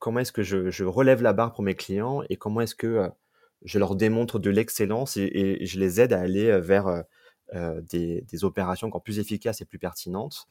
[0.00, 3.08] comment est-ce que je, relève la barre pour mes clients et comment est-ce que
[3.62, 7.04] je leur démontre de l'excellence et, je les aide à aller vers
[7.54, 10.48] des, des opérations encore plus efficaces et plus pertinentes.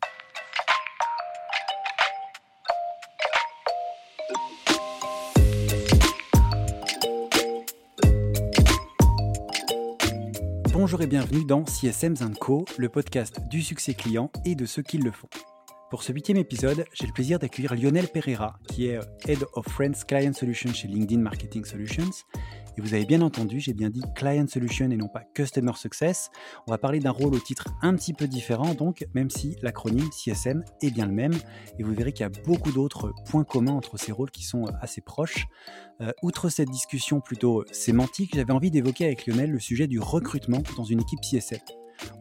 [10.72, 14.98] Bonjour et bienvenue dans CSM Co, le podcast du succès client et de ceux qui
[14.98, 15.28] le font.
[15.90, 20.06] Pour ce huitième épisode, j'ai le plaisir d'accueillir Lionel Pereira, qui est Head of Friends
[20.08, 22.12] Client Solutions chez LinkedIn Marketing Solutions
[22.80, 26.30] et vous avez bien entendu, j'ai bien dit Client Solution et non pas Customer Success.
[26.66, 30.10] On va parler d'un rôle au titre un petit peu différent, donc même si l'acronyme
[30.12, 31.34] CSM est bien le même.
[31.78, 34.66] Et vous verrez qu'il y a beaucoup d'autres points communs entre ces rôles qui sont
[34.66, 35.46] euh, assez proches.
[36.00, 40.64] Euh, outre cette discussion plutôt sémantique, j'avais envie d'évoquer avec Lionel le sujet du recrutement
[40.78, 41.60] dans une équipe CSM.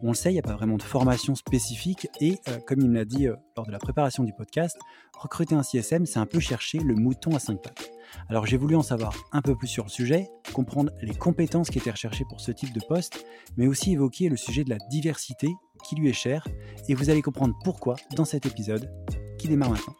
[0.01, 2.89] On le sait, il n'y a pas vraiment de formation spécifique et euh, comme il
[2.89, 4.77] me l'a dit lors de la préparation du podcast,
[5.17, 7.91] recruter un CSM, c'est un peu chercher le mouton à cinq pattes.
[8.29, 11.77] Alors j'ai voulu en savoir un peu plus sur le sujet, comprendre les compétences qui
[11.77, 13.25] étaient recherchées pour ce type de poste,
[13.57, 15.49] mais aussi évoquer le sujet de la diversité
[15.83, 16.47] qui lui est cher,
[16.87, 18.91] et vous allez comprendre pourquoi dans cet épisode
[19.37, 19.95] qui démarre maintenant.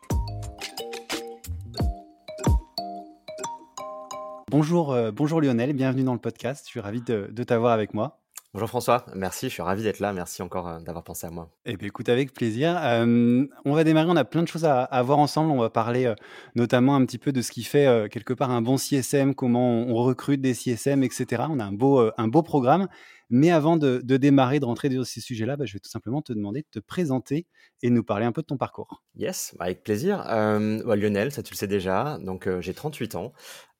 [4.50, 8.20] Bonjour, euh, bonjour Lionel, bienvenue dans le podcast, je suis ravi de t'avoir avec moi.
[8.52, 10.12] Bonjour François, merci, je suis ravi d'être là.
[10.12, 11.52] Merci encore euh, d'avoir pensé à moi.
[11.66, 12.80] Eh bien, écoute, avec plaisir.
[12.84, 15.52] on va démarrer, on a plein de choses à, voir ensemble.
[15.52, 16.16] On va parler euh,
[16.56, 19.70] notamment un petit peu de ce qui fait euh, quelque part un bon CSM, comment
[19.70, 21.44] on, recrute des CSM, etc.
[21.48, 22.88] On a un beau, un beau programme.
[23.30, 26.34] Mais avant de, démarrer, de rentrer dans ces sujets-là, bah, je vais tout simplement te
[26.34, 27.46] demander de te présenter
[27.84, 29.04] et nous parler un peu de ton parcours.
[29.16, 30.24] Yes, bah, avec plaisir.
[30.26, 33.32] Bah, Lionel, ça tu le sais déjà, donc j'ai 38 ans.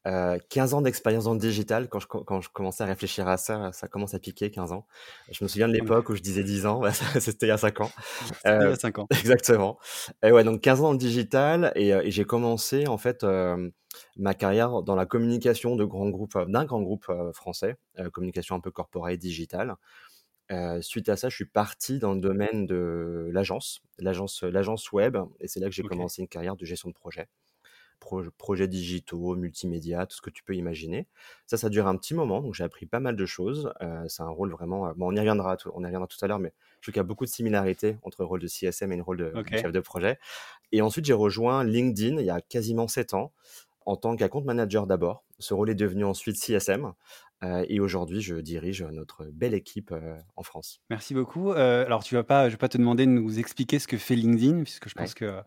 [0.06, 3.72] 15 ans d'expérience dans le digital, quand je, quand je commençais à réfléchir à ça,
[3.74, 4.88] ça commence à piquer 15 ans.
[5.32, 6.82] Je me souviens de l'époque où je disais 10 ans,
[7.20, 7.92] c'était il y a 5 ans.
[8.44, 9.08] C'était il y a 5 ans.
[9.12, 9.78] Exactement.
[10.24, 13.26] Et ouais, donc 15 ans dans le digital et, et j'ai commencé en fait
[14.18, 17.76] ma carrière dans la communication de grands groupes, d'un grand groupe français,
[18.14, 19.76] communication un peu corporate, digitale.
[20.82, 25.48] suite à ça, je suis parti dans le domaine de l'agence, l'agence, l'agence web, et
[25.48, 27.28] c'est là que j'ai commencé une carrière de gestion de projet
[28.00, 31.08] projets digitaux, multimédia, tout ce que tu peux imaginer.
[31.46, 33.72] Ça, ça dure un petit moment, donc j'ai appris pas mal de choses.
[33.82, 34.88] Euh, c'est un rôle vraiment.
[34.88, 37.00] Euh, bon, on y reviendra, on y reviendra tout à l'heure, mais je trouve qu'il
[37.00, 39.72] y a beaucoup de similarités entre le rôle de CSM et le rôle de, chef
[39.72, 40.18] de projet.
[40.72, 43.32] Et ensuite, j'ai rejoint LinkedIn il y a quasiment sept ans
[43.86, 45.24] en tant qu'account manager d'abord.
[45.40, 46.94] Ce rôle est devenu ensuite CSM.
[47.44, 50.82] Euh, et aujourd'hui, je dirige notre belle équipe euh, en France.
[50.90, 51.52] Merci beaucoup.
[51.52, 53.98] Euh, alors, tu vas pas, je vais pas te demander de nous expliquer ce que
[53.98, 55.40] fait LinkedIn, puisque je pense que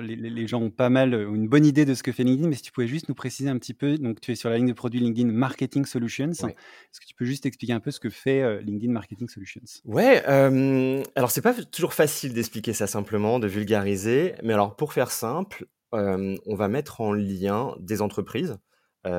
[0.00, 2.48] les, gens ont pas mal, une bonne idée de ce que fait LinkedIn.
[2.48, 4.58] Mais si tu pouvais juste nous préciser un petit peu, donc tu es sur la
[4.58, 6.30] ligne de produit LinkedIn Marketing Solutions.
[6.30, 9.62] Est-ce que tu peux juste expliquer un peu ce que fait LinkedIn Marketing Solutions?
[9.84, 10.24] Ouais.
[10.24, 14.34] alors, c'est pas toujours facile d'expliquer ça simplement, de vulgariser.
[14.44, 18.58] Mais alors, pour faire simple, on va mettre en lien des entreprises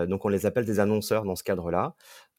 [0.08, 1.96] donc on les appelle des annonceurs dans ce cadre-là,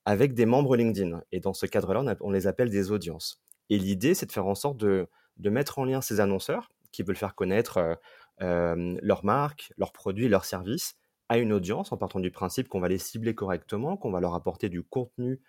[0.08, 1.20] avec des membres LinkedIn.
[1.32, 3.42] Et dans ce cadre-là, on, les appelle des audiences.
[3.68, 5.06] Et l'idée, c'est de faire en sorte de,
[5.38, 7.94] mettre en lien ces annonceurs qui veulent faire connaître euh,
[8.40, 10.96] euh, leur marque, leurs produits, leurs services
[11.28, 14.34] à une audience en partant du principe qu'on va les cibler correctement, qu'on va leur
[14.34, 15.42] apporter du contenu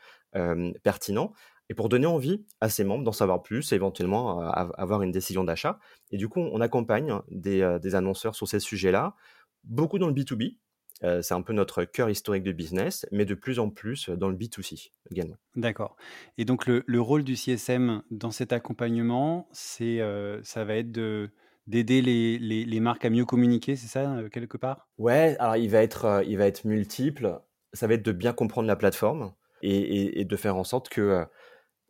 [0.83, 1.31] pertinent
[1.69, 5.79] et pour donner envie à ces membres d'en savoir plus éventuellement avoir une décision d'achat.
[6.11, 9.15] Et du coup, on accompagne des, des annonceurs sur ces sujets-là,
[9.63, 10.57] beaucoup dans le B2B,
[11.03, 14.27] euh, c'est un peu notre cœur historique de business, mais de plus en plus dans
[14.27, 15.37] le B2C également.
[15.55, 15.95] D'accord.
[16.37, 21.29] Et donc le, rôle du CSM dans cet accompagnement, c'est, euh, ça va être de,
[21.67, 24.89] d'aider les, les, marques à mieux communiquer, c'est ça, quelque part?
[24.97, 27.39] Ouais, alors il va, être, il va être multiple.
[27.71, 31.25] Ça va être de bien comprendre la plateforme et, et, de faire en sorte que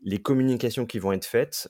[0.03, 1.69] les communications qui vont être faites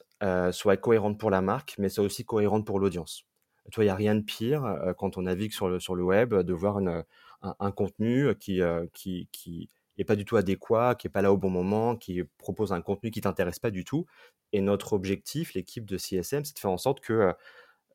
[0.52, 3.26] soient cohérentes pour la marque, mais soient aussi cohérentes pour l'audience.
[3.72, 6.34] Toi, il n'y a rien de pire quand on navigue sur le, sur le web
[6.34, 7.04] de voir une,
[7.42, 8.62] un, contenu qui,
[8.94, 12.24] qui, qui est pas du tout adéquat, qui est pas là au bon moment, qui
[12.38, 14.06] propose un contenu qui t'intéresse pas du tout.
[14.52, 17.34] Et notre objectif, l'équipe de CSM, c'est de faire en sorte que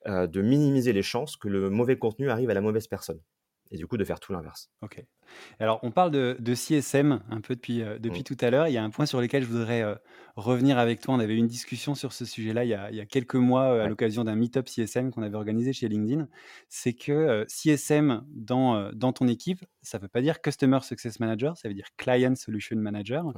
[0.06, 3.20] de minimiser les chances que le mauvais contenu arrive à la mauvaise personne
[3.70, 4.70] et du coup de faire tout l'inverse.
[4.82, 5.04] Ok.
[5.60, 8.24] Alors on parle de, de CSM un peu depuis, depuis mmh.
[8.24, 8.68] tout à l'heure.
[8.68, 9.84] Il y a un point sur lequel je voudrais
[10.36, 11.14] revenir avec toi.
[11.14, 13.88] On avait eu une discussion sur ce sujet-là il, il, y a quelques mois à
[13.88, 16.28] l'occasion d'un meet-up CSM qu'on avait organisé chez LinkedIn.
[16.68, 21.56] C'est que CSM dans, dans ton équipe, ça ne veut pas dire Customer Success Manager,
[21.56, 23.32] ça veut dire Client Solution Manager.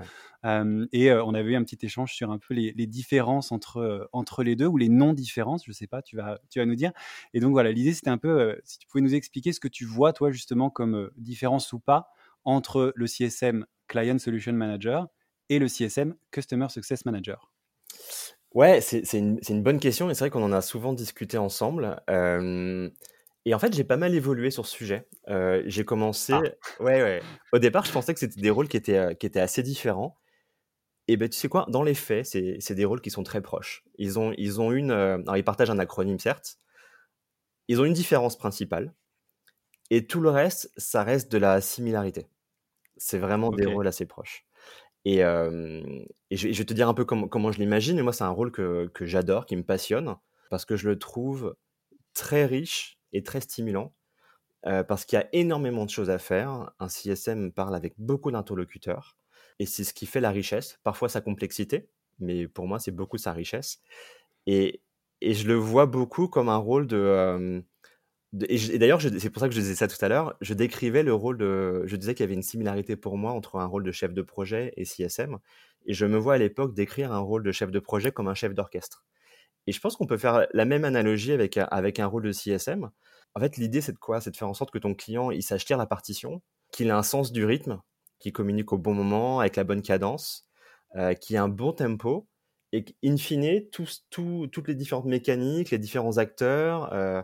[0.92, 4.42] et on avait eu un petit échange sur un peu les, les différences entre, entre
[4.42, 6.92] les deux ou les non-différences, je ne sais pas, tu vas, tu vas nous dire.
[7.34, 9.84] Et donc voilà, l'idée c'était un peu, si tu pouvais nous expliquer ce que tu
[9.84, 12.08] vois toi justement comme différence ou pas
[12.44, 15.06] entre le CSM Client Solution Manager
[15.48, 17.52] et le CSM Customer Success Manager?
[18.54, 22.00] Ouais, c'est une, une, bonne question et c'est vrai qu'on en a souvent discuté ensemble.
[22.08, 22.88] Euh,
[23.44, 25.06] Et en fait, j'ai pas mal évolué sur ce sujet.
[25.28, 26.32] Euh, j'ai commencé.
[26.32, 26.42] Ah.
[26.82, 27.22] Ouais, ouais.
[27.52, 30.18] Au départ, je pensais que c'était des rôles qui étaient, euh, qui étaient assez différents.
[31.06, 33.84] Et ben, tu sais quoi, dans les faits, c'est des rôles qui sont très proches.
[33.98, 34.90] Ils ont, ils ont une.
[34.90, 36.58] euh, alors, ils partagent un acronyme, certes.
[37.68, 38.92] Ils ont une différence principale.
[39.90, 42.28] Et tout le reste, ça reste de la similarité.
[42.96, 44.46] C'est vraiment des rôles assez proches.
[45.04, 45.82] Et, euh,
[46.30, 47.98] et je, je vais te dire un peu comment, comment je l'imagine.
[47.98, 50.16] Et moi, c'est un rôle que, que j'adore, qui me passionne,
[50.50, 51.56] parce que je le trouve
[52.14, 53.94] très riche et très stimulant,
[54.66, 56.72] euh, parce qu'il y a énormément de choses à faire.
[56.78, 59.16] Un CSM parle avec beaucoup d'interlocuteurs,
[59.58, 63.18] et c'est ce qui fait la richesse, parfois sa complexité, mais pour moi, c'est beaucoup
[63.18, 63.80] sa richesse.
[64.46, 64.82] Et,
[65.20, 66.96] et je le vois beaucoup comme un rôle de...
[66.96, 67.64] euh, de-
[68.48, 71.14] et d'ailleurs, c'est pour ça que je disais ça tout à l'heure, je décrivais le
[71.14, 71.84] rôle de...
[71.86, 74.22] Je disais qu'il y avait une similarité pour moi entre un rôle de chef de
[74.22, 75.38] projet et CSM,
[75.86, 78.34] et je me vois à l'époque décrire un rôle de chef de projet comme un
[78.34, 79.04] chef d'orchestre.
[79.66, 82.90] Et je pense qu'on peut faire la même analogie avec, avec un rôle de CSM.
[83.34, 84.20] En fait, l'idée, c'est de quoi?
[84.20, 86.42] C'est de faire en sorte que ton client, il sache lire la partition,
[86.72, 87.80] qu'il ait un sens du rythme,
[88.18, 90.48] qu'il communique au bon moment, avec la bonne cadence,
[90.96, 92.28] euh, qu'il ait un bon tempo,
[92.72, 97.22] et qu'in fine, toutes les différentes mécaniques, les différents acteurs, euh,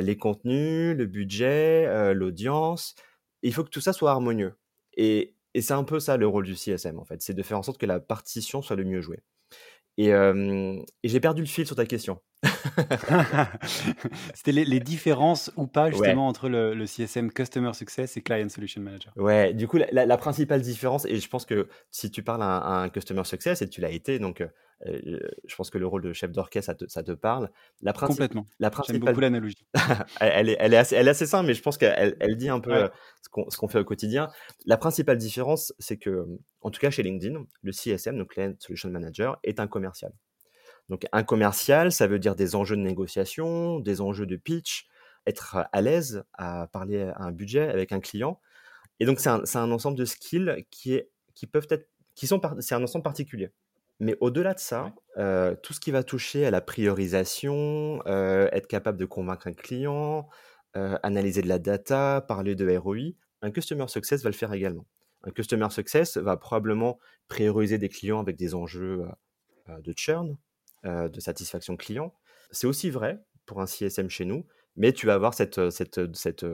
[0.00, 2.94] les contenus, le budget, euh, l'audience,
[3.42, 4.54] il faut que tout ça soit harmonieux.
[4.96, 7.58] Et, et c'est un peu ça le rôle du CSM, en fait, c'est de faire
[7.58, 9.20] en sorte que la partition soit le mieux jouée.
[9.98, 12.20] Et, euh, et j'ai perdu le fil sur ta question.
[14.34, 15.92] C'était les, les différences ou pas Ouais.
[15.92, 19.12] justement entre le, le CSM Customer Success et Client Solution Manager?
[19.16, 22.42] Ouais, du coup, la, la- la principale différence, et je pense que si tu parles
[22.42, 24.48] à un, à un customer success, et tu l'as été, donc euh,
[24.86, 27.50] euh, je pense que le rôle de chef d'orchestre, ça te, ça te parle.
[27.82, 28.46] La, princi- Complètement.
[28.58, 29.66] la J'aime principale beaucoup l'analogie.
[30.20, 32.48] elle, est, elle, est assez, elle est assez simple, mais je pense qu'elle elle dit
[32.48, 32.82] un peu Ouais.
[32.84, 32.88] euh,
[33.22, 34.28] ce qu'on ce qu'on fait au quotidien.
[34.66, 36.26] La principale différence, c'est que,
[36.62, 40.12] en tout cas chez LinkedIn, le CSM, donc Client Solution Manager, est un commercial.
[40.88, 44.86] Donc un commercial, ça veut dire des enjeux de négociation, des enjeux de pitch,
[45.26, 48.40] être à l'aise à parler à un budget avec un client.
[49.00, 52.74] Et donc c'est un, ensemble de skills qui, est, qui peuvent être, qui sont, c'est
[52.74, 53.50] un ensemble particulier.
[54.00, 58.66] Mais au-delà de ça, euh, tout ce qui va toucher à la priorisation, euh, être
[58.66, 60.28] capable de convaincre un client,
[60.76, 63.12] euh, analyser de la data, parler de ROI,
[63.42, 64.86] un Customer Success va le faire également.
[65.24, 69.04] Un Customer Success va probablement prioriser des clients avec des enjeux
[69.68, 70.36] de churn,
[70.84, 72.14] euh, de satisfaction client.
[72.50, 74.46] C'est aussi vrai pour un CSM chez nous,
[74.76, 76.46] mais tu vas avoir cette, cette, cette,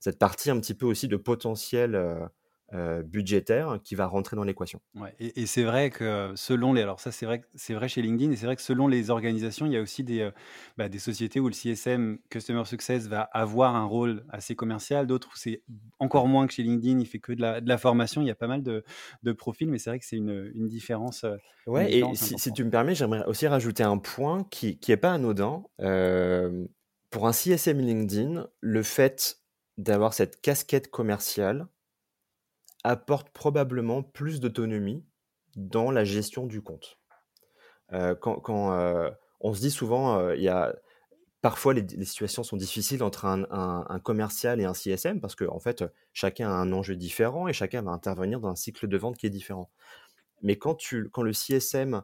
[0.00, 1.94] cette partie un petit peu aussi de potentiel
[2.72, 4.80] euh, euh, budgétaire qui va rentrer dans l'équation.
[4.94, 8.02] Ouais, et, et c'est vrai que selon les, alors ça c'est vrai, c'est vrai chez
[8.02, 10.30] LinkedIn, et c'est vrai que selon les organisations, il y a aussi des, euh,
[10.76, 15.28] bah, des sociétés où le CSM, Customer Success, va avoir un rôle assez commercial, d'autres
[15.28, 15.62] où c'est
[15.98, 18.30] encore moins que chez LinkedIn, il fait que de la, de la formation, il y
[18.30, 18.84] a pas mal de,
[19.22, 21.24] de profils, mais c'est vrai que c'est une, une différence.
[21.24, 21.36] euh,
[21.66, 24.96] une Ouais, et si, tu me permets, j'aimerais aussi rajouter un point qui qui est
[24.96, 25.62] pas anodin.
[25.80, 26.66] Euh,
[27.10, 29.38] pour un CSM LinkedIn, le fait
[29.78, 31.68] d'avoir cette casquette commerciale
[32.84, 35.04] apporte probablement plus d'autonomie
[35.56, 36.98] dans la gestion du compte.
[37.92, 40.74] Euh, quand euh, on se dit souvent, euh, il y a
[41.42, 45.84] parfois les, situations sont difficiles entre un, commercial et un CSM parce que en fait,
[46.12, 49.26] chacun a un enjeu différent et chacun va intervenir dans un cycle de vente qui
[49.26, 49.70] est différent.
[50.42, 52.02] Mais quand, tu, quand le CSM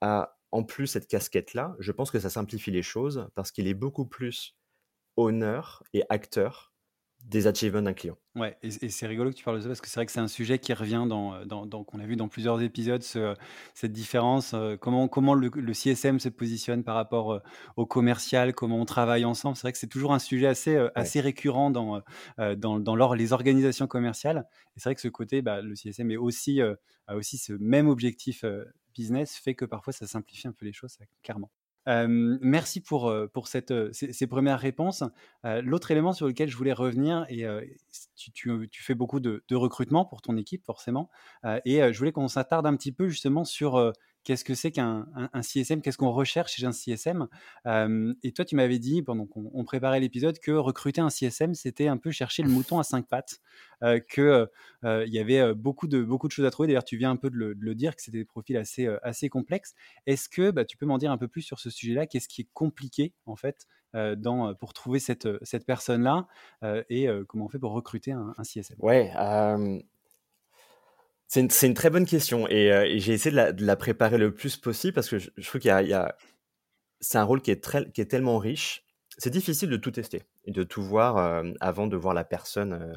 [0.00, 3.74] a en plus cette casquette-là, je pense que ça simplifie les choses parce qu'il est
[3.74, 4.56] beaucoup plus
[5.16, 6.72] honneur et acteur
[7.24, 8.16] des achievements d'un client.
[8.36, 10.12] Ouais, et, et c'est rigolo que tu parles de ça parce que c'est vrai que
[10.12, 13.02] c'est un sujet qui revient dans, euh, dans, dans- qu'on a vu dans plusieurs épisodes,
[13.02, 13.34] ce-
[13.74, 17.40] cette différence, euh, comment, comment le, le CSM se positionne par rapport euh,
[17.76, 19.56] au commercial, comment on travaille ensemble.
[19.56, 22.00] C'est vrai que c'est toujours un sujet assez, euh, assez récurrent dans, euh,
[22.38, 24.46] euh, dans, dans leur- les organisations commerciales.
[24.76, 26.76] Et c'est vrai que ce côté, bah, le CSM est aussi, euh,
[27.08, 28.64] a aussi ce même objectif euh,
[28.94, 31.50] business, fait que parfois ça simplifie un peu les choses, ça, clairement.
[31.88, 35.04] Merci pour, pour cette, ces, premières réponses.
[35.44, 37.46] L'autre élément sur lequel je voulais revenir, et
[38.16, 41.08] tu, tu- fais beaucoup de, recrutement pour ton équipe, forcément,
[41.64, 43.92] et je voulais qu'on s'attarde un petit peu justement sur
[44.24, 47.28] qu'est-ce que c'est qu'un un- un CSM, qu'est-ce qu'on recherche chez un CSM.
[48.22, 51.88] Et toi, tu m'avais dit, pendant qu'on on préparait l'épisode, que recruter un CSM, c'était
[51.88, 53.40] un peu chercher le mouton à cinq pattes,
[53.82, 54.48] euh, que
[54.84, 56.68] euh, y avait beaucoup de, beaucoup de choses à trouver.
[56.68, 59.74] D'ailleurs, tu viens un peu de le, dire, que c'était des profils assez, assez complexes.
[60.06, 62.06] Est-ce que bah, tu peux m'en dire un peu plus sur ce sujet-là?
[62.06, 63.66] Qu'est-ce qui est compliqué, en fait,
[64.60, 66.26] pour trouver cette, cette personne-là
[66.88, 69.10] et comment on fait pour recruter un, un CSM Ouais,
[71.28, 74.18] c'est une, une très bonne question et, euh, j'ai essayé de la, de la préparer
[74.18, 76.16] le plus possible parce que je, je trouve qu'il y a, a-
[77.00, 78.84] c'est un rôle qui est, très, qui est tellement riche.
[79.18, 82.72] C'est difficile de tout tester et de tout voir euh, avant de voir la personne
[82.74, 82.94] euh,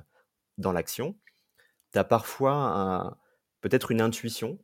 [0.57, 1.17] dans l'action.
[1.93, 3.17] Tu as parfois un-
[3.61, 4.59] peut-être une intuition,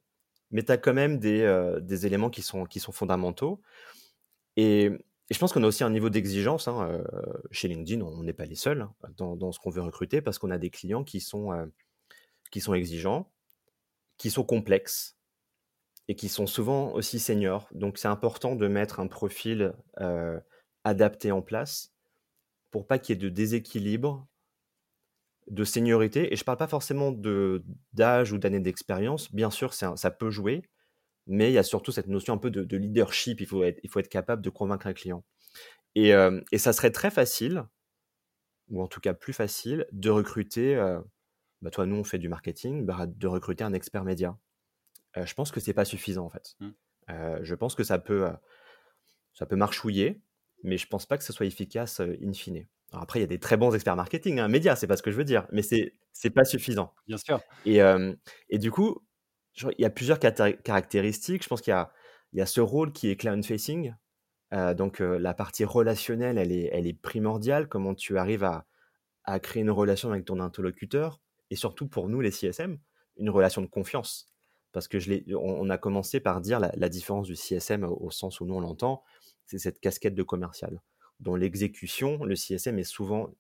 [0.52, 3.62] mais tu as quand même des, euh, des éléments qui sont, qui sont fondamentaux.
[4.56, 4.92] Et
[5.30, 6.68] je pense qu'on a aussi un niveau d'exigence.
[6.68, 7.04] Hein, euh,
[7.52, 10.52] chez LinkedIn, on n'est pas les seuls hein, dans, ce qu'on veut recruter parce qu'on
[10.52, 11.66] a des clients qui sont, euh,
[12.52, 13.32] qui sont exigeants,
[14.18, 15.18] qui sont complexes
[16.08, 17.68] et qui sont souvent aussi seniors.
[17.74, 20.40] Donc c'est important de mettre un profil euh,
[20.84, 21.94] adapté en place
[22.72, 24.28] pour pas qu'il y ait de déséquilibre
[25.50, 26.32] de seniorité.
[26.34, 27.12] Et je ne parle pas forcément
[27.94, 29.34] d'âge ou d'années d'expérience.
[29.34, 30.64] Bien sûr, ça peut jouer,
[31.26, 33.40] mais il y a surtout cette notion un peu de, leadership.
[33.42, 35.24] Il faut, être, capable de convaincre un client.
[35.96, 37.64] Et, euh, et, ça serait très facile,
[38.70, 40.76] ou en tout cas plus facile, de recruter.
[40.76, 41.00] Euh,
[41.62, 44.38] bah toi, nous, on fait du marketing, bah, de recruter un expert média.
[45.18, 46.56] Euh, je pense que c'est pas suffisant en fait.
[46.60, 46.70] Mmh.
[47.42, 48.28] je pense que ça peut,
[49.34, 50.22] ça peut marchouiller,
[50.64, 52.68] mais je pense pas que ce soit efficace in fine.
[52.92, 55.04] Alors après, il y a des très bons experts marketing, hein, médias, c'est pas ce
[55.04, 56.94] que je veux dire, mais c'est c'est pas suffisant.
[57.08, 57.40] Bien sûr.
[57.66, 57.80] Et,
[58.50, 59.02] et du coup,
[59.78, 61.44] il y a plusieurs caractéristiques.
[61.44, 61.92] Je pense qu'il y a,
[62.34, 63.94] il y a ce rôle qui est client-facing.
[64.54, 67.68] Euh, donc euh, la partie relationnelle, elle est, elle est primordiale.
[67.68, 68.66] Comment tu arrives à,
[69.24, 71.22] à, créer une relation avec ton interlocuteur?
[71.50, 72.78] Et surtout pour nous les CSM,
[73.18, 74.32] une relation de confiance.
[74.72, 78.42] Parce que je on, on a commencé par dire la, différence du CSM au, sens
[78.42, 79.04] où nous on l'entend,
[79.46, 80.82] c'est cette casquette de commercial.
[81.20, 83.34] Dans l'exécution, le CSM est souvent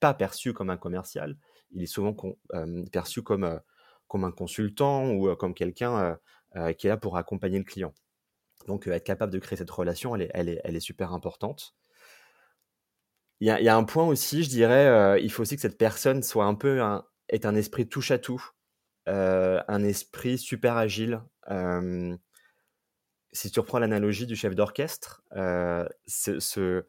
[0.00, 1.36] pas perçu comme un commercial,
[1.72, 2.16] il est souvent
[2.54, 3.60] euh, perçu comme
[4.06, 6.18] comme un consultant ou comme quelqu'un
[6.78, 7.92] qui est là pour accompagner le client.
[8.66, 11.74] Donc être capable de créer cette relation, elle est, elle est, elle est super importante.
[13.40, 15.60] Il y, a, il y, a, un point aussi, je dirais, il faut aussi que
[15.60, 18.42] cette personne soit un peu un, est un esprit touche à tout,
[19.06, 21.20] un esprit super agile.
[23.32, 25.22] si tu reprends l'analogie du chef d'orchestre,
[26.06, 26.84] ce,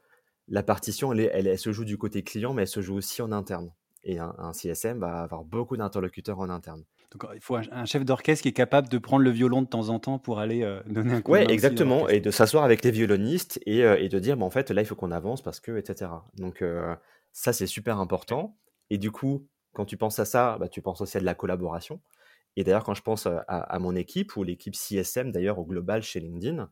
[0.47, 3.21] la partition, elle, elle, elle, se joue du côté client, mais elle se joue aussi
[3.21, 3.71] en interne.
[4.03, 6.83] Et un, un CSM va avoir beaucoup d'interlocuteurs en interne.
[7.11, 9.89] Donc, il faut un, chef d'orchestre qui est capable de prendre le violon de temps
[9.89, 11.47] en temps pour aller euh, donner un coup de main.
[11.47, 12.07] exactement.
[12.07, 14.81] Et de s'asseoir avec les violonistes et, euh, et de dire, bah, en fait, là,
[14.81, 16.11] il faut qu'on avance parce que, etc.
[16.35, 16.95] Donc, euh,
[17.31, 18.57] ça, c'est super important.
[18.91, 21.35] Et du coup, quand tu penses à ça, bah, tu penses aussi à de la
[21.35, 22.01] collaboration.
[22.55, 26.19] Et d'ailleurs, quand je pense à, mon équipe ou l'équipe CSM, d'ailleurs, au global chez
[26.19, 26.69] LinkedIn,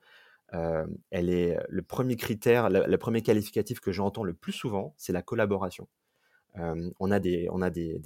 [1.11, 5.21] elle est le premier critère, le premier qualificatif que j'entends le plus souvent, c'est la
[5.21, 5.87] collaboration.
[6.55, 8.01] on a des, on a des,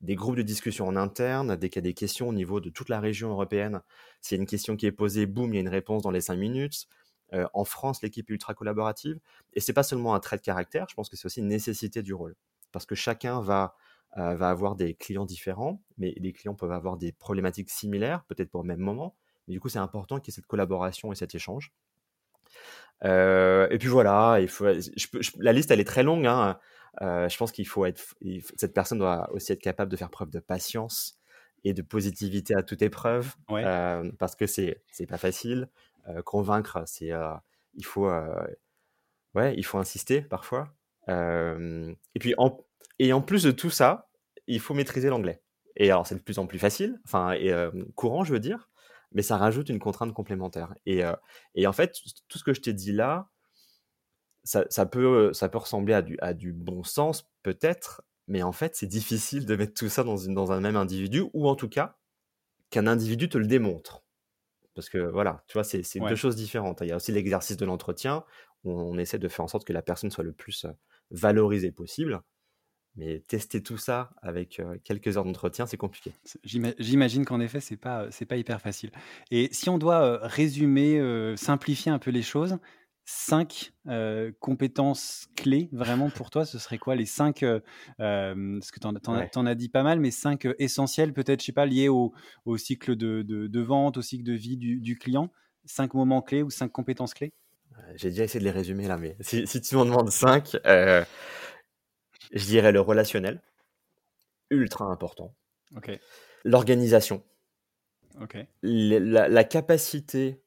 [0.00, 2.70] des groupes de discussion en interne, dès qu'il y a des questions au niveau de
[2.70, 3.82] toute la région européenne.
[4.20, 6.10] S'il y a une question qui est posée, boum, il y a une réponse dans
[6.10, 6.86] les cinq minutes.
[7.32, 9.18] Euh, en France, l'équipe est ultra collaborative.
[9.52, 12.02] Et c'est pas seulement un trait de caractère, je pense que c'est aussi une nécessité
[12.02, 12.34] du rôle.
[12.72, 13.76] Parce que chacun va,
[14.18, 18.50] euh, va avoir des clients différents, mais les clients peuvent avoir des problématiques similaires, peut-être
[18.50, 19.16] pour le même moment.
[19.46, 21.72] Mais du coup, c'est important qu'il y ait cette collaboration et cet échange.
[23.04, 24.66] Euh, et puis voilà, il faut,
[25.38, 26.26] la liste, elle est très longue.
[26.26, 26.58] Hein.
[27.02, 28.02] Euh, je pense qu'il faut être,
[28.56, 31.18] cette personne doit aussi être capable de faire preuve de patience
[31.64, 35.68] et de positivité à toute épreuve, euh, parce que c'est c'est pas facile.
[36.08, 37.10] Euh, convaincre, c'est
[37.74, 38.10] il faut
[39.34, 40.68] ouais, il faut insister parfois.
[41.08, 42.58] et puis en,
[43.00, 44.08] et en plus de tout ça,
[44.46, 45.42] il faut maîtriser l'anglais.
[45.76, 47.52] Et alors c'est de plus en plus facile, enfin et,
[47.94, 48.68] courant, je veux dire,
[49.12, 50.74] mais ça rajoute une contrainte complémentaire.
[50.86, 51.02] Et,
[51.54, 51.96] et en fait,
[52.28, 53.28] tout ce que je t'ai dit là,
[54.44, 58.76] ça, peut, ça peut ressembler à du, à du bon sens, peut-être, mais en fait,
[58.76, 61.68] c'est difficile de mettre tout ça dans, une, dans un même individu, ou en tout
[61.68, 61.96] cas,
[62.70, 64.04] qu'un individu te le démontre.
[64.74, 66.80] Parce que voilà, tu vois, c'est deux choses différentes.
[66.82, 68.24] Il y a aussi l'exercice de l'entretien,
[68.64, 70.66] où on essaie de faire en sorte que la personne soit le plus
[71.10, 72.20] valorisée possible.
[72.96, 76.12] Mais tester tout ça avec quelques heures d'entretien, c'est compliqué.
[76.44, 78.90] J'imagine qu'en effet, c'est pas c'est pas hyper facile.
[79.30, 81.00] Et si on doit résumer,
[81.36, 82.58] simplifier un peu les choses,
[83.10, 83.72] cinq
[84.38, 87.44] compétences clés vraiment pour toi Ce serait quoi les cinq
[87.98, 91.66] Parce que tu en, as dit pas mal, mais cinq essentiels peut-être, je sais pas,
[91.66, 92.12] liés au,
[92.56, 95.30] cycle de, vente, au cycle de vie du, client.
[95.64, 97.32] Cinq moments clés ou cinq compétences clés?
[97.96, 100.56] J'ai déjà essayé de les résumer là, mais si, tu m'en demandes cinq,
[102.30, 103.40] je dirais le relationnel,
[104.50, 105.34] ultra important.
[106.44, 107.22] L'organisation.
[108.62, 110.42] La, la, capacité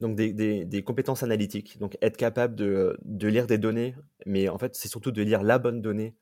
[0.00, 3.94] donc des, compétences analytiques, donc être capable de, lire des données,
[4.26, 6.14] mais en fait c'est surtout de lire la bonne donnée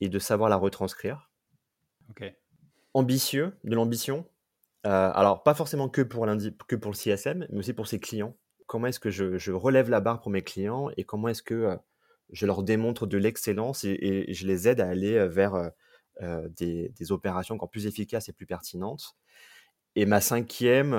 [0.00, 1.30] et de savoir la retranscrire.
[2.94, 4.26] Ambitieux, de l'ambition.
[4.86, 6.26] Euh, alors pas forcément que pour,
[6.66, 8.36] que pour le CSM, mais aussi pour ses clients.
[8.66, 11.76] Comment est-ce que je, relève la barre pour mes clients et comment est-ce que euh,
[12.32, 15.70] je leur démontre de l'excellence et, je les aide à aller euh, vers
[16.56, 19.16] des, des, opérations encore plus efficaces et plus pertinentes.
[19.96, 20.94] Et ma cinquième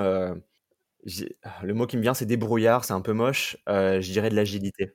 [1.62, 3.56] le mot qui me vient, c'est débrouillard, c'est un peu moche.
[3.68, 4.92] Euh, je dirais de l'agilité.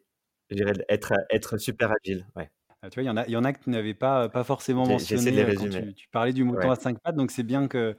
[0.50, 2.26] Je dirais être, être super agile.
[2.36, 2.50] Ouais.
[2.82, 4.46] Ah, tu vois, il y en a, y en a que tu n'avais pas, pas
[4.46, 7.96] forcément mentionné euh, quand tu, parlais du mouton à cinq pattes, donc c'est bien que.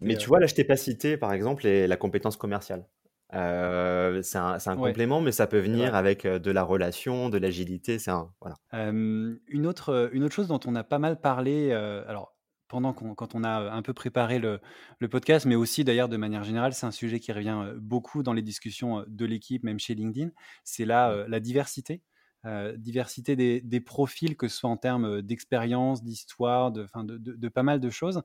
[0.00, 2.86] Mais tu vois, là, je t'ai pas cité, par exemple, la compétence commerciale.
[3.32, 7.98] C'est un, un complément, mais ça peut venir avec de la relation, de l'agilité.
[7.98, 8.56] C'est un voilà.
[8.72, 11.72] une autre une autre chose dont on a pas mal parlé.
[11.72, 12.34] alors
[12.68, 14.58] pendant quand on a un peu préparé le,
[14.98, 18.32] le podcast, mais aussi d'ailleurs de manière générale, c'est un sujet qui revient beaucoup dans
[18.32, 20.30] les discussions de l'équipe, même chez LinkedIn.
[20.64, 22.02] C'est la, la diversité.
[22.44, 27.32] Euh, diversité des, des, profils, que ce soit en termes d'expérience, d'histoire, de, de, de,
[27.34, 28.20] de, pas mal de choses.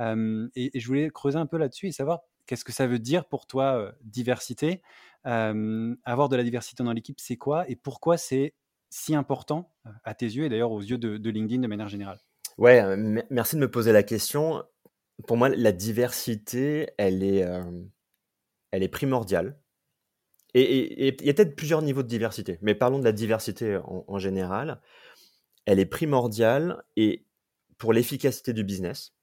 [0.00, 2.98] Euh, et, et, je voulais creuser un peu là-dessus et savoir qu'est-ce que ça veut
[2.98, 4.82] dire pour toi, diversité?
[5.22, 8.54] avoir de la diversité dans l'équipe, c'est quoi et pourquoi c'est
[8.88, 12.18] si important à tes yeux et d'ailleurs aux yeux de, LinkedIn de manière générale?
[12.58, 12.96] Ouais,
[13.30, 14.64] merci de me poser la question.
[15.28, 17.46] Pour moi, la diversité, elle est,
[18.72, 19.56] elle est primordiale
[20.54, 24.18] et il y a peut-être plusieurs niveaux de diversité, mais parlons de la diversité en,
[24.18, 24.80] général.
[25.66, 27.24] Elle est primordiale et
[27.78, 29.14] pour l'efficacité du business.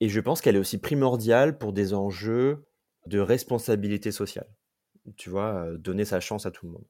[0.00, 2.64] Et je pense qu'elle est aussi primordiale pour des enjeux
[3.06, 4.48] de responsabilité sociale.
[5.16, 6.84] Tu vois, euh, donner sa chance à tout le monde.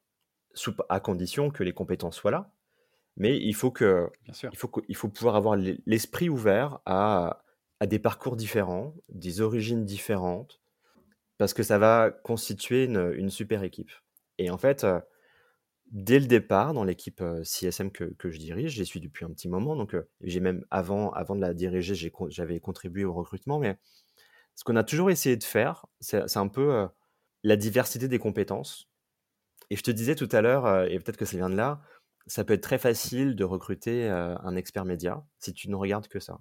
[0.89, 2.53] à condition que les compétences soient là.
[3.17, 4.51] Mais il faut, que, Bien sûr.
[4.53, 7.45] Il, faut, il faut pouvoir avoir l'esprit ouvert à,
[7.81, 10.61] à des parcours différents, des origines différentes,
[11.39, 13.91] parce que ça va constituer une, super équipe.
[14.39, 15.01] Et en fait, euh,
[15.95, 19.77] dès le départ, dans l'équipe CSM que, je dirige, j'y suis depuis un petit moment,
[19.77, 21.95] donc j'ai même avant, avant de la diriger,
[22.29, 23.79] j'avais contribué au recrutement, mais
[24.57, 26.89] ce qu'on a toujours essayé de faire, c'est un peu
[27.45, 28.91] la diversité des compétences.
[29.71, 31.81] Et je te disais tout à l'heure, et peut-être que ça vient de là,
[32.27, 36.19] ça peut être très facile de recruter un expert média si tu ne regardes que
[36.21, 36.41] ça.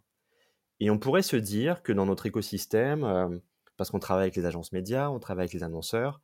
[0.79, 3.41] Et on pourrait se dire que dans notre écosystème,
[3.77, 6.21] parce qu'on travaille avec les agences médias, on travaille avec les annonceurs.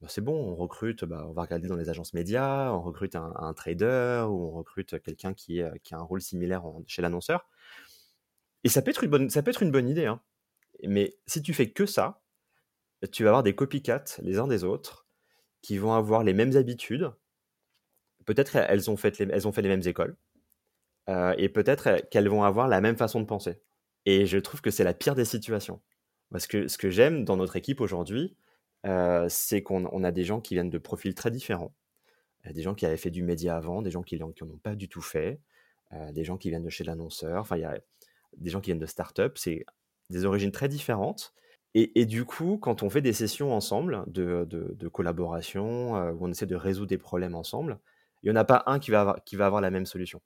[0.00, 3.16] Bah, c'est bon, on recrute, bah, on va regarder dans les agences médias, on recrute
[3.16, 7.48] un, trader ou on recrute quelqu'un qui, a un rôle similaire chez l'annonceur.
[8.64, 10.06] Et ça peut être une bonne, ça peut être une bonne idée.
[10.06, 10.20] Hein.
[10.84, 12.22] Mais si tu fais que ça,
[13.12, 15.06] tu vas avoir des copycats les uns des autres
[15.62, 17.10] qui vont avoir les mêmes habitudes.
[18.26, 20.16] Peut-être elles ont fait les, elles ont fait les mêmes écoles.
[21.08, 23.60] Euh, et peut-être qu'elles vont avoir la même façon de penser.
[24.04, 25.80] Et je trouve que c'est la pire des situations.
[26.30, 28.36] Parce que ce que j'aime dans notre équipe aujourd'hui,
[29.28, 31.72] c'est qu'on a des gens qui viennent de profils très différents.
[32.46, 34.74] Euh, des gens qui avaient fait du média avant, des gens qui n'en ont pas
[34.74, 35.40] du tout fait,
[35.92, 37.78] euh, des gens qui viennent de chez l'annonceur, enfin, il y a
[38.36, 39.38] des gens qui viennent de start-up.
[39.38, 39.64] C'est
[40.10, 41.32] des origines très différentes.
[41.74, 46.46] Et, du coup, quand on fait des sessions ensemble de, de, collaboration, où on essaie
[46.46, 47.78] de résoudre des problèmes ensemble,
[48.22, 50.20] il n'y en a pas un qui va avoir, qui va avoir la même solution.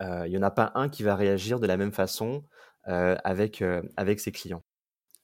[0.00, 2.44] il n'y en a pas un qui va réagir de la même façon
[2.84, 3.64] avec,
[3.96, 4.62] avec ses clients.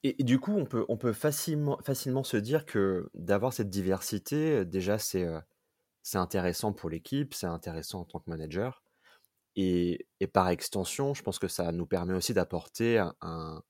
[0.03, 1.79] Et, du coup, on peut, facilement,
[2.25, 5.27] se dire que d'avoir cette diversité, déjà, c'est
[6.03, 8.83] c'est intéressant pour l'équipe, c'est intéressant en tant que manager.
[9.57, 13.63] Et, par extension, je pense que ça nous permet aussi d'apporter un,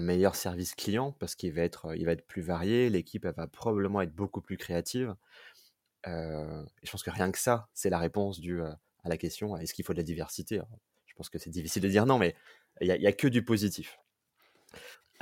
[0.00, 4.00] meilleur service client parce qu'il va être, il va être plus varié, l'équipe va probablement
[4.00, 5.14] être beaucoup plus créative.
[6.06, 9.56] Euh, et je pense que rien que ça, c'est la réponse du, à la question
[9.56, 10.60] est-ce qu'il faut de la diversité?
[11.06, 12.34] Je pense que c'est difficile de dire non, mais
[12.80, 13.98] il n'y a, que du positif.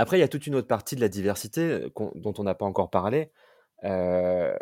[0.01, 2.55] Après, il y a toute une autre partie de la diversité euh, dont on n'a
[2.55, 3.31] pas encore parlé
[3.85, 4.57] euh,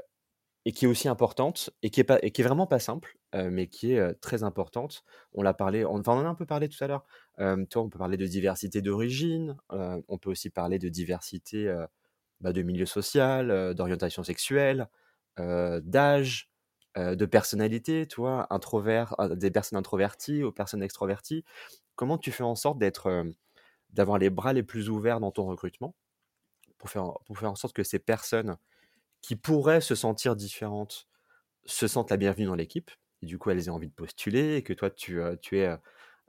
[0.64, 4.14] et qui est aussi importante et qui est, vraiment pas simple, euh, mais qui est
[4.14, 5.04] très importante.
[5.34, 7.06] On l'a parlé, on en a un peu parlé tout à l'heure.
[7.70, 11.72] toi, on peut parler de diversité d'origine, on peut aussi parler de diversité
[12.40, 14.88] bah, de milieu social, d'orientation sexuelle,
[15.38, 16.50] d'âge,
[16.96, 21.44] de personnalité, toi, introvert, des personnes introverties aux personnes extroverties.
[21.94, 23.24] Comment tu fais en sorte d'être
[23.90, 25.94] d'avoir les bras les plus ouverts dans ton recrutement
[26.78, 28.56] pour faire, pour faire en sorte que ces personnes
[29.20, 31.08] qui pourraient se sentir différentes
[31.64, 32.90] se sentent la bienvenue dans l'équipe
[33.22, 35.76] et du coup elles aient envie de postuler et que toi tu, euh, tu aies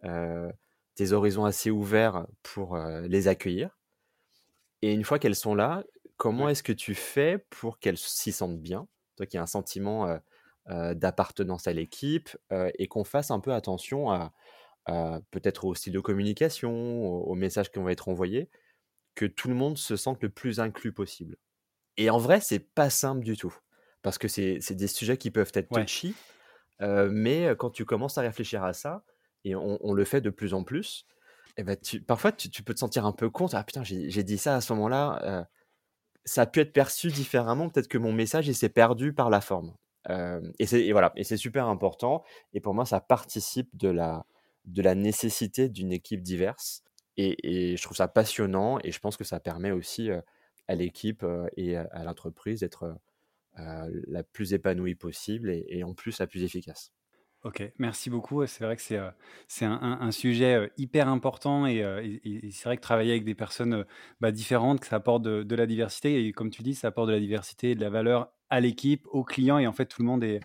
[0.03, 0.51] euh,
[0.95, 3.77] tes horizons assez ouverts pour euh, les accueillir.
[4.81, 5.83] Et une fois qu'elles sont là,
[6.17, 8.87] comment est-ce que tu fais pour qu'elles s'y sentent bien?
[9.17, 10.19] Toi qui as un sentiment
[10.67, 14.31] d'appartenance à l'équipe et qu'on fasse un peu attention à,
[15.31, 18.49] peut-être au style de communication, aux, messages qui vont être envoyés,
[19.15, 21.37] que tout le monde se sente le plus inclus possible.
[21.97, 23.55] Et en vrai, c'est pas simple du tout,
[24.01, 26.15] parce que c'est des sujets qui peuvent être touchy,
[26.79, 29.03] mais quand tu commences à réfléchir à ça,
[29.45, 31.05] et on, le fait de plus en plus,
[31.57, 34.23] et eh ben tu, parfois tu, peux te sentir un peu compte, ah putain, j'ai
[34.23, 35.47] dit ça à ce moment-là,
[36.25, 39.41] ça a pu être perçu différemment, peut-être que mon message il s'est perdu par la
[39.41, 39.75] forme.
[40.09, 42.23] et, et voilà, et c'est super important,
[42.53, 44.25] et pour moi ça participe de la,
[44.65, 46.83] de la nécessité d'une équipe diverse.
[47.17, 50.09] Et, je trouve ça passionnant et je pense que ça permet aussi
[50.69, 51.25] à l'équipe
[51.57, 52.95] et à l'entreprise d'être
[53.57, 56.93] la plus épanouie possible et, en plus la plus efficace.
[57.43, 58.45] Ok, merci beaucoup.
[58.47, 62.81] C'est vrai que c'est un, sujet hyper important et, et- et- et c'est vrai que
[62.81, 63.85] travailler avec des personnes
[64.19, 67.13] bah, différentes, que ça apporte de, la diversité et comme tu dis, ça apporte de
[67.13, 70.07] la diversité et de la valeur à l'équipe, aux clients et en fait tout le
[70.07, 70.39] monde est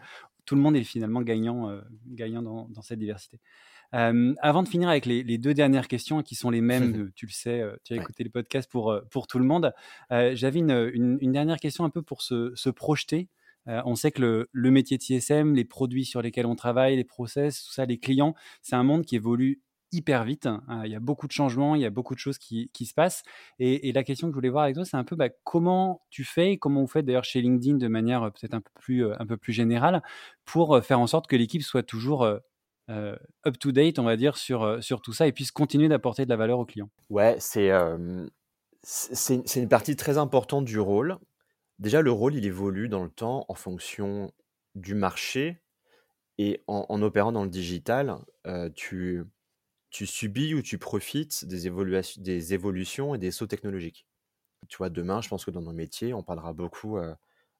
[0.44, 3.40] tout le monde est finalement gagnant gagnant dans cette diversité.
[3.94, 7.26] Euh, avant de finir avec les, les deux dernières questions qui sont les mêmes, tu
[7.26, 8.02] le sais, euh, tu as Ouais.
[8.02, 9.72] écouté le podcast pour euh, pour tout le monde.
[10.12, 13.28] euh, j'avais une, une- une dernière question un peu pour se, se projeter.
[13.68, 16.96] Euh, on sait que le, le métier de CSM, les produits sur lesquels on travaille,
[16.96, 20.46] les process, tout ça, les clients, c'est un monde qui évolue hyper vite.
[20.46, 20.62] hein.
[20.84, 22.92] Il y a beaucoup de changements, il y a beaucoup de choses qui, qui se
[22.94, 23.22] passent.
[23.60, 26.02] Et, et la question que je voulais voir avec toi, c'est un peu bah, comment
[26.10, 29.24] tu fais, comment vous faites d'ailleurs chez LinkedIn de manière peut-être un peu plus, un
[29.26, 30.02] peu plus générale,
[30.44, 32.28] pour faire en sorte que l'équipe soit toujours
[32.90, 33.16] euh,
[33.46, 36.24] up to date, on va dire, sur, euh, sur tout ça et puisse continuer d'apporter
[36.24, 36.90] de la valeur aux clients.
[37.08, 38.26] Ouais, c'est euh,
[38.82, 41.18] c'est une partie très importante du rôle.
[41.78, 44.30] Déjà, le rôle, il évolue dans le temps en fonction
[44.74, 45.62] du marché
[46.36, 48.18] et en, opérant dans le digital,
[48.74, 49.24] tu,
[49.90, 54.06] tu subis ou tu profites des évoluations, des évolutions et des sauts technologiques.
[54.68, 56.98] Tu vois, demain, je pense que dans nos métiers, on parlera beaucoup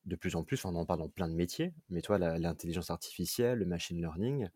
[0.04, 3.60] de plus en plus, on en parle dans plein de métiers, mais toi, l'intelligence artificielle,
[3.60, 4.48] le machine learning,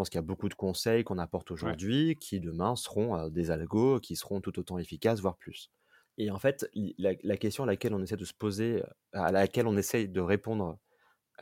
[0.00, 3.50] pense qu'il y a beaucoup de conseils qu'on apporte aujourd'hui qui demain seront euh, des
[3.50, 5.70] algos qui seront tout autant efficaces, voire plus.
[6.16, 8.82] Et en fait, la, la question à laquelle on essaie de se poser,
[9.12, 10.78] à laquelle on essaie de répondre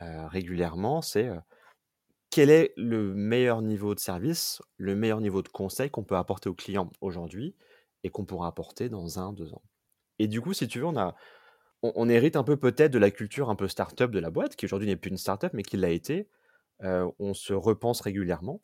[0.01, 1.39] euh, régulièrement, c'est euh,
[2.29, 6.49] quel est le meilleur niveau de service, le meilleur niveau de conseil qu'on peut apporter
[6.49, 7.55] aux clients aujourd'hui
[8.03, 9.63] et qu'on pourra apporter dans un, deux ans?
[10.19, 11.15] Et du coup, si tu veux, on, a,
[11.81, 14.57] on, on hérite un peu peut-être de la culture un peu start-up de la boîte,
[14.57, 16.27] qui aujourd'hui n'est plus une start-up, mais qui l'a été.
[16.81, 18.61] On se repense régulièrement.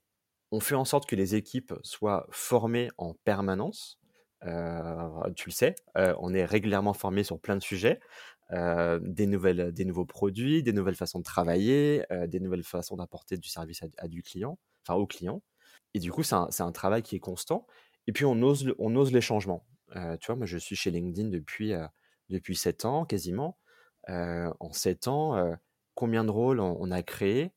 [0.51, 3.99] On fait en sorte que les équipes soient formées en permanence.
[4.41, 7.99] Tu le sais, on est régulièrement formé sur plein de sujets,
[8.51, 13.49] des, nouvelles, des nouveaux produits, des nouvelles façons de travailler, des nouvelles façons d'apporter du
[13.49, 15.41] service à, du client, enfin au client.
[15.93, 17.65] Et du coup, c'est un, travail qui est constant.
[18.07, 19.65] Et puis, on ose, on ose les changements.
[19.93, 21.73] Tu vois, moi, je suis chez LinkedIn depuis,
[22.29, 23.57] depuis 7 ans, quasiment.
[24.07, 25.57] En 7 ans,
[25.95, 27.51] combien de rôles on, a créé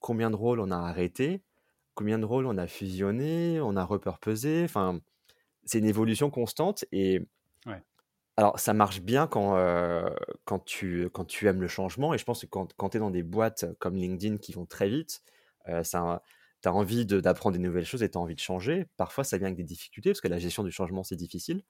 [0.00, 1.42] Combien de rôles on a arrêté
[1.94, 5.00] Combien de rôles on a fusionné On a repurposé Enfin,
[5.64, 6.84] c'est une évolution constante.
[6.92, 7.22] Et
[7.66, 7.84] Ouais.
[8.36, 10.08] alors, ça marche bien quand, euh,
[10.44, 12.14] quand, tu, quand tu aimes le changement.
[12.14, 14.64] Et je pense que quand, quand tu es dans des boîtes comme LinkedIn qui vont
[14.66, 15.20] très vite,
[15.68, 16.22] euh, ça,
[16.62, 18.86] tu as envie de- d'apprendre des nouvelles choses et tu as envie de changer.
[18.96, 21.62] Parfois, ça vient avec des difficultés parce que la gestion du changement, c'est difficile.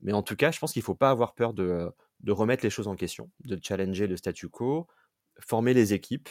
[0.00, 2.64] Mais en tout cas, je pense qu'il ne faut pas avoir peur de, de remettre
[2.64, 4.88] les choses en question, de challenger le statu quo,
[5.40, 6.28] former les équipes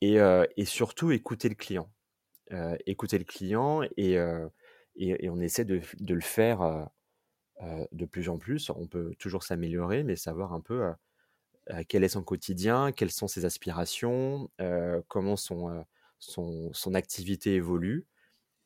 [0.00, 1.90] et, surtout écouter le client.
[2.86, 4.18] Écouter le client et,
[4.96, 6.88] et, on essaie de, de le faire
[7.92, 8.70] de plus en plus.
[8.70, 10.92] On peut toujours s'améliorer, mais savoir un peu
[11.88, 14.50] quel est son quotidien, quelles sont ses aspirations,
[15.08, 15.84] comment son,
[16.18, 18.06] son, son activité évolue.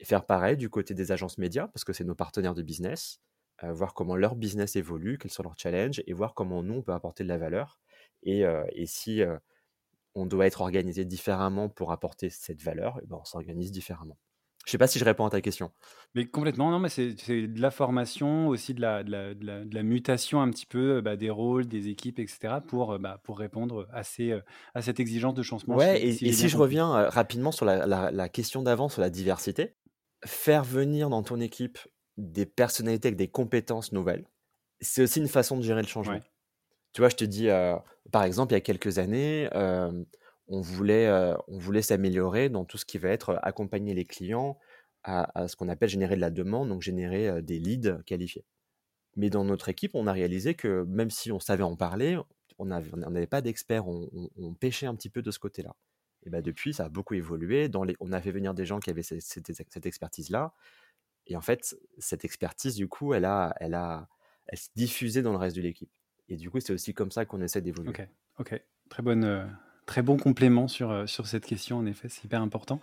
[0.00, 3.20] Et faire pareil du côté des agences médias, parce que c'est nos partenaires de business,
[3.62, 6.92] voir comment leur business évolue, quels sont leurs challenges, et voir comment nous, on peut
[6.92, 7.78] apporter de la valeur.
[8.22, 9.22] Et, et si
[10.14, 14.18] on doit être organisé différemment pour apporter cette valeur, eh ben, on s'organise différemment.
[14.66, 15.72] Je sais pas si je réponds à ta question.
[16.14, 19.64] Mais complètement, non, mais c'est de la formation, aussi de la, de la, de la-
[19.64, 22.60] de la mutation un petit peu bah, des rôles, des équipes, etc.
[22.66, 24.40] pour, euh, bah, pour répondre à, ces, euh,
[24.74, 25.76] à cette exigence de changement.
[25.76, 29.10] Ouais, si, et, si et je reviens euh, rapidement sur la, question d'avant, sur la
[29.10, 29.74] diversité,
[30.26, 31.78] faire venir dans ton équipe
[32.18, 34.28] des personnalités avec des compétences nouvelles,
[34.80, 36.14] c'est aussi une façon de gérer le changement.
[36.14, 36.22] Ouais.
[36.92, 37.76] Tu vois, je te dis, euh,
[38.12, 39.48] par exemple, il y a quelques années,
[40.48, 44.58] on voulait, s'améliorer dans tout ce qui va être accompagner les clients
[45.04, 48.44] à, ce qu'on appelle générer de la demande, donc générer des leads qualifiés.
[49.16, 52.18] Mais dans notre équipe, on a réalisé que même si on savait en parler,
[52.58, 55.74] on n'avait pas d'experts, on, pêchait un petit peu de ce côté-là.
[56.24, 57.70] Et bah depuis, ça a beaucoup évolué.
[58.00, 60.52] On a fait venir des gens qui avaient cette, expertise-là.
[61.26, 63.78] Et en fait, cette expertise, du coup, elle a, elle
[64.46, 65.90] elle s'est diffusée dans le reste de l'équipe.
[66.30, 67.90] Et du coup, c'est aussi comme ça qu'on essaie d'évoluer.
[67.90, 68.62] Ok, ok.
[68.88, 69.44] Très, bonne, euh,
[69.86, 72.80] très bon complément sur, euh, sur cette question, en effet, c'est hyper important.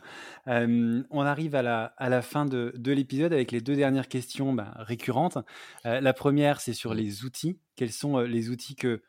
[0.47, 4.09] Euh, on arrive à la, à la fin de, de l'épisode avec les deux dernières
[4.09, 5.37] questions bah, récurrentes.
[5.85, 7.57] Euh, la première, c'est sur les outils.
[7.77, 9.01] Quels sont les outils que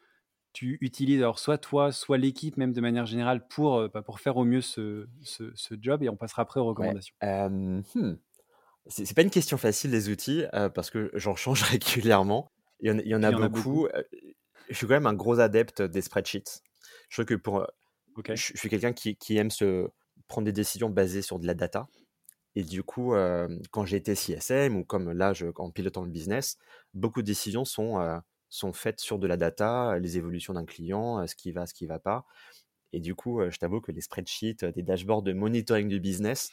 [0.53, 4.37] tu utilises, alors soit toi, soit l'équipe, même de manière générale, pour, bah, pour faire
[4.37, 6.68] au mieux ce, ce, ce job Et on passera après aux Ouais.
[6.70, 7.14] recommandations.
[7.22, 7.48] Euh,
[7.94, 8.16] hmm.
[8.87, 12.51] C'est pas une question facile, les outils, parce que j'en change régulièrement.
[12.81, 13.88] Il y en, il y en Puis a il y en a beaucoup.
[14.68, 16.62] Euh, Je suis quand même un gros adepte des spreadsheets.
[17.11, 17.66] Je trouve que pour,
[18.16, 18.31] Ok.
[18.35, 19.88] je, je suis quelqu'un qui, qui aime se
[20.28, 21.88] prendre des décisions basées sur de la data.
[22.57, 26.11] Et du coup, euh, quand j'ai été CSM ou comme là, je, en pilotant le
[26.11, 26.59] business,
[26.94, 28.18] beaucoup de décisions sont, euh,
[28.50, 31.74] sont faites sur de la data, les évolutions d'un client, euh, ce qui va, ce
[31.74, 32.26] qui va pas.
[32.92, 36.52] Et du coup, je t'avoue que les spreadsheets, des dashboards de monitoring du business,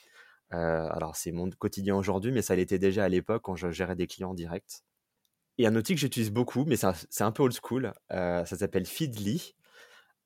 [0.52, 4.08] alors c'est mon quotidien aujourd'hui, mais ça l'était déjà à l'époque quand je gérais des
[4.08, 4.84] clients directs.
[5.58, 9.56] Et un outil que j'utilise beaucoup, mais c'est un, peu old school, ça s'appelle Feedly.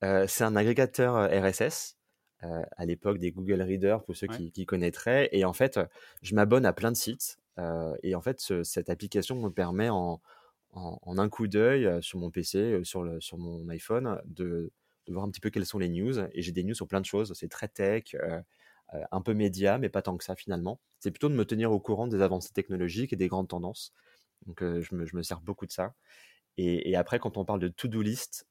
[0.01, 1.97] c'est un agrégateur RSS
[2.41, 5.29] à l'époque des Google Reader pour ceux qui, connaîtraient.
[5.31, 5.79] Et en fait,
[6.21, 7.37] je m'abonne à plein de sites.
[8.03, 10.21] et en fait, cette application me permet en,
[10.71, 14.71] en, un coup d'œil sur mon PC, sur, le, sur mon iPhone, de,
[15.07, 16.17] de, voir un petit peu quelles sont les news.
[16.33, 17.33] Et j'ai des news sur plein de choses.
[17.35, 18.15] C'est très tech,
[19.11, 20.79] un peu média, mais pas tant que ça finalement.
[20.99, 23.93] C'est plutôt de me tenir au courant des avancées technologiques et des grandes tendances.
[24.49, 25.93] Donc je me, je, me, sers beaucoup de ça.
[26.57, 28.47] Et, et après, quand on parle de to-do list,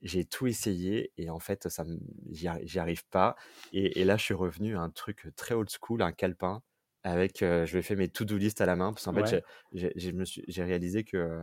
[0.00, 1.84] j'ai tout essayé et en fait, ça
[2.30, 3.36] j'y arrive pas.
[3.72, 6.62] Et, et, là, je suis revenu à un truc très old school, un calepin
[7.02, 11.04] avec, je vais faire mes to-do list à la main parce qu'en fait, j'ai réalisé
[11.04, 11.42] que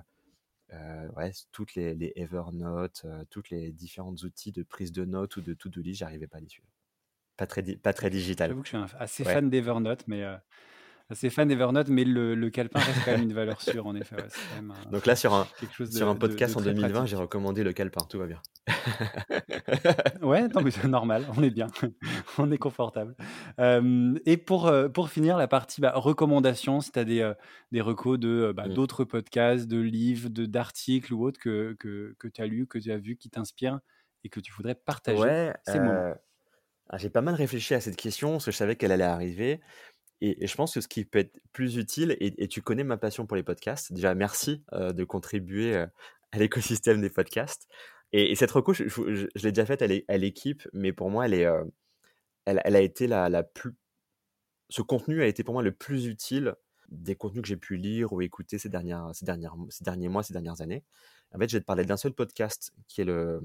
[1.15, 5.53] ouais, toutes les, les Evernote, toutes les différents outils de prise de notes ou de
[5.53, 6.67] to-do list, j'arrivais pas à les suivre.
[7.37, 8.49] Pas très, pas très digital.
[8.49, 10.23] J'avoue que je suis assez fan d'Evernote, mais
[11.09, 14.15] assez fan d'Evernote, mais le, le, calepin reste quand même une valeur sûre, en effet.
[14.91, 15.47] Donc là, sur un,
[15.91, 18.41] sur un podcast en 2020, j'ai recommandé le calepin, tout va bien.
[20.21, 21.67] ouais, non, mais c'est normal, on est bien,
[22.37, 23.15] on est confortable.
[23.59, 27.33] Euh, et pour, euh, pour finir, la partie bah, recommandations, si tu as des, euh,
[27.71, 28.73] des recos de, bah, mmh.
[28.73, 32.79] d'autres podcasts, de livres, de, d'articles ou autres que, que, que tu as lu, que
[32.79, 33.79] tu as vu, qui t'inspirent
[34.23, 36.15] et que tu voudrais partager, ouais, c'est bon.
[36.89, 39.59] Ah, j'ai pas mal réfléchi à cette question parce que je savais qu'elle allait arriver.
[40.21, 43.25] Et, je pense que ce qui peut être plus utile, et, tu connais ma passion
[43.25, 47.67] pour les podcasts, déjà merci de contribuer à l'écosystème des podcasts.
[48.11, 51.47] Et, cette reco, je, l'ai déjà faite à l'équipe, mais pour moi, elle, est,
[52.45, 53.73] elle, elle, a été la, la, plus.
[54.69, 56.55] Ce contenu a été pour moi le plus utile
[56.89, 60.23] des contenus que j'ai pu lire ou écouter ces, dernières, ces, dernières, ces derniers mois,
[60.23, 60.83] ces dernières années.
[61.33, 63.41] En fait, je vais te parler d'un seul podcast, qui est le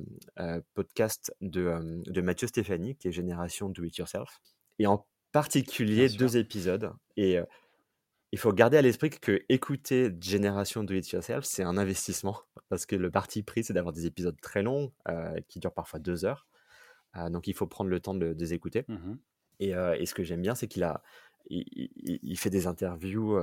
[0.75, 4.41] podcast de, de Mathieu Stéphanie, qui est Génération Do It Yourself.
[4.79, 6.93] Et en particulier deux épisodes.
[7.17, 7.39] Et
[8.33, 12.41] il faut garder à l'esprit que écouter Génération Do It Yourself, c'est un investissement.
[12.69, 14.93] Parce que le parti pris, c'est d'avoir des épisodes très longs,
[15.49, 16.47] qui durent parfois deux heures.
[17.31, 18.85] donc il faut prendre le temps de, les écouter.
[18.89, 19.15] Mmh
[19.63, 21.03] et, et, ce que j'aime bien, c'est qu'il a.
[21.51, 23.39] Il, fait des interviews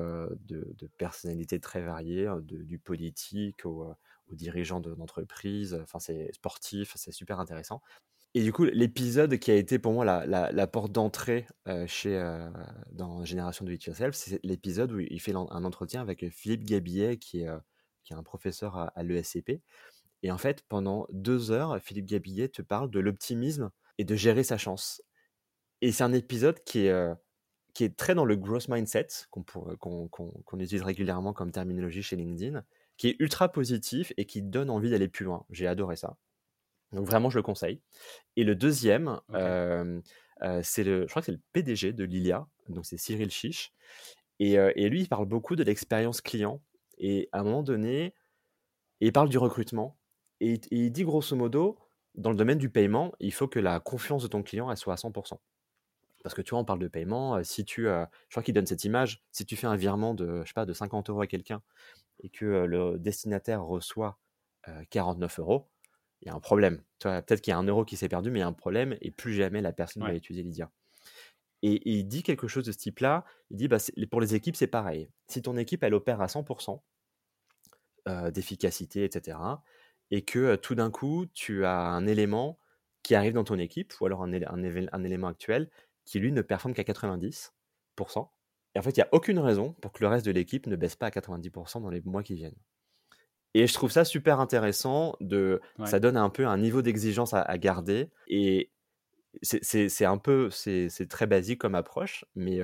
[0.48, 3.94] de, personnalités très variées, du politique aux,
[4.32, 7.82] dirigeants d'entreprise, enfin c'est sportif, c'est super intéressant.
[8.34, 12.50] Et du coup, l'épisode qui a été pour moi la, porte d'entrée euh, chez euh,
[12.92, 17.18] dans Génération de It Yourself, c'est l'épisode où il fait un entretien avec Philippe Gabillet,
[17.18, 17.58] qui est, euh,
[18.04, 19.62] qui est un professeur à, l'ESCP.
[20.24, 24.44] Et en fait, pendant deux heures, Philippe Gabillet te parle de l'optimisme et de gérer
[24.44, 25.02] sa chance.
[25.82, 27.14] Et c'est un épisode qui est,
[27.74, 32.64] qui est très dans le growth mindset, qu'on utilise régulièrement comme terminologie chez LinkedIn,
[32.98, 35.46] qui est ultra positif et qui donne envie d'aller plus loin.
[35.50, 36.18] J'ai adoré ça.
[36.92, 37.82] Donc vraiment, je le conseille.
[38.36, 39.20] Et le deuxième,
[40.64, 43.74] c'est le, je crois que c'est le PDG de Lilia, donc c'est Cyril Chiche.
[44.40, 46.62] Et, et, lui, il parle beaucoup de l'expérience client.
[46.98, 48.14] Et à un moment donné,
[49.00, 49.98] il parle du recrutement.
[50.40, 51.78] Et, il dit grosso modo,
[52.16, 54.94] dans le domaine du paiement, il faut que la confiance de ton client elle soit
[54.94, 55.40] à 100%.
[56.24, 57.44] Parce que tu vois, on parle de paiement.
[57.44, 59.24] Si tu, je crois qu'il donne cette image.
[59.32, 61.62] Si tu fais un virement de, je sais pas, de 50 euros à quelqu'un
[62.22, 64.20] et que le destinataire reçoit
[64.90, 65.70] 49 euros,
[66.22, 66.82] il y a un problème.
[67.00, 68.98] Peut-être qu'il y a un euro qui s'est perdu, mais il y a un problème
[69.02, 70.72] et plus jamais la personne va utiliser Lydia.
[71.64, 73.26] Et, il dit quelque chose de ce type-là.
[73.50, 73.78] Il dit bah,
[74.10, 75.10] pour les équipes, c'est pareil.
[75.28, 76.82] Si ton équipe, elle opère à 100%
[78.08, 79.38] euh, d'efficacité, etc.,
[80.10, 82.60] et que euh, tout d'un coup, tu as un élément
[83.04, 85.70] qui arrive dans ton équipe, ou alors un, un, élément actuel,
[86.06, 87.52] qui lui ne performe qu'à 90%,
[88.76, 90.76] et en fait, il n'y a aucune raison pour que le reste de l'équipe ne
[90.76, 92.56] baisse pas à 90% dans les mois qui viennent.
[93.58, 95.16] Et je trouve ça super intéressant.
[95.20, 98.12] De, Ça donne un peu un niveau d'exigence à, garder.
[98.28, 98.70] Et
[99.42, 102.60] c'est un peu, c'est très basique comme approche, mais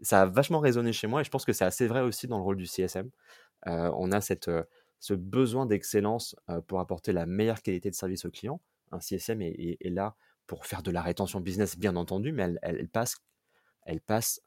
[0.00, 1.20] ça a vachement résonné chez moi.
[1.20, 3.10] Et je pense que c'est assez vrai aussi dans le rôle du CSM.
[3.66, 4.50] on a cette,
[4.98, 6.34] ce besoin d'excellence
[6.66, 8.62] pour apporter la meilleure qualité de service au client.
[8.92, 13.18] Un CSM est, là pour faire de la rétention business, bien entendu, mais elle, passe,
[13.84, 14.40] elle passe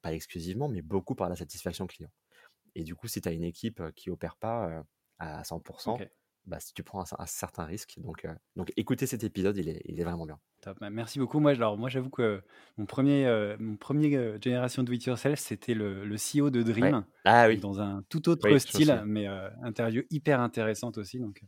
[0.00, 2.10] pas exclusivement, mais beaucoup par la satisfaction client.
[2.74, 4.84] Et du coup, si tu as une équipe qui opère pas,
[5.24, 5.98] à 100%,
[6.46, 7.94] bah, si tu prends un, certain risque.
[7.98, 10.38] Donc, euh, donc écoutez cet épisode, il est, il est vraiment bien.
[10.80, 11.40] Bah, merci beaucoup.
[11.40, 12.42] Moi, alors, moi j'avoue que
[12.76, 16.62] mon premier, euh, mon premier euh, génération Do It Yourself, c'était le, le, CEO de
[16.62, 17.04] Dream.
[17.24, 17.58] Ah, oui.
[17.58, 19.26] Dans un tout autre style, mais
[19.62, 21.18] interview hyper intéressante aussi.
[21.18, 21.42] Donc,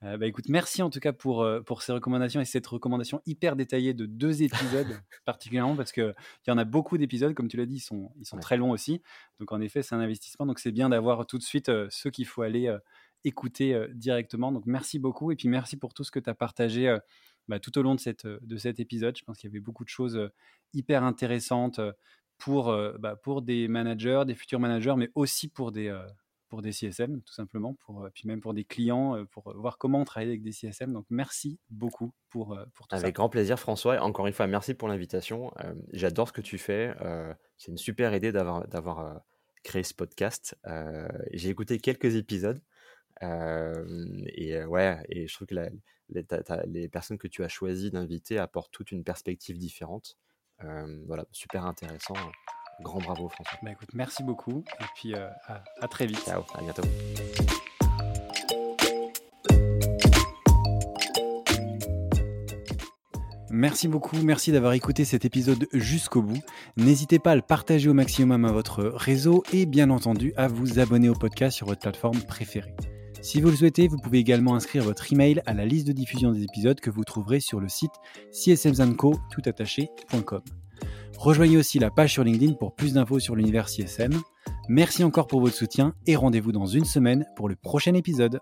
[0.00, 3.94] bah, écoute, merci en tout cas pour, pour ces recommandations et cette recommandation hyper détaillée
[3.94, 6.14] de deux épisodes, particulièrement parce qu'il
[6.48, 8.70] y en a beaucoup d'épisodes, comme tu l'as dit, ils sont, ils sont très longs
[8.70, 9.02] aussi.
[9.38, 10.46] Donc, en effet, c'est un investissement.
[10.46, 12.76] Donc, c'est bien d'avoir tout de suite ceux qu'il faut aller
[13.24, 14.52] écouter directement.
[14.52, 16.96] Donc merci beaucoup et puis merci pour tout ce que tu as partagé
[17.48, 19.16] bah, tout au long de, cette, de cet épisode.
[19.16, 20.30] Je pense qu'il y avait beaucoup de choses
[20.72, 21.80] hyper intéressantes
[22.38, 25.96] pour, bah, pour des managers, des futurs managers, mais aussi pour des,
[26.48, 30.32] pour des CSM, tout simplement, pour, puis même pour des clients, pour voir comment travailler
[30.32, 30.92] avec des CSM.
[30.92, 33.02] Donc, merci beaucoup pour, pour tout ça.
[33.02, 34.00] Avec grand plaisir, François.
[34.00, 35.52] encore une fois, merci pour l'invitation.
[35.92, 36.94] J'adore ce que tu fais.
[37.56, 39.22] C'est une super idée d'avoir
[39.62, 40.58] créé ce podcast.
[41.32, 42.60] J'ai écouté quelques épisodes.
[43.22, 45.70] Et ouais, et je trouve que
[46.66, 50.18] les, personnes que tu as choisi d'inviter apportent toute une perspective différente.
[51.06, 52.14] voilà, super intéressant.
[52.80, 53.58] Grand bravo François.
[53.62, 55.36] Bah écoute, merci beaucoup et puis à,
[55.80, 56.20] à très vite.
[56.24, 56.82] Ciao, à bientôt.
[63.54, 66.40] Merci beaucoup, merci d'avoir écouté cet épisode jusqu'au bout.
[66.78, 70.80] N'hésitez pas à le partager au maximum à votre réseau et bien entendu à vous
[70.80, 72.74] abonner au podcast sur votre plateforme préférée.
[73.22, 76.32] Si vous le souhaitez, vous pouvez également inscrire votre email à la liste de diffusion
[76.32, 77.92] des épisodes que vous trouverez sur le site
[78.32, 80.40] csmzanco.com.
[81.18, 84.20] Rejoignez aussi la page sur LinkedIn pour plus d'infos sur l'univers CSM.
[84.68, 88.40] Merci encore pour votre soutien et rendez-vous dans une semaine pour le prochain épisode.